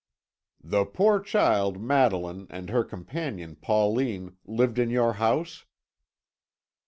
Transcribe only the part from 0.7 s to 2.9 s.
poor child, Madeline, and her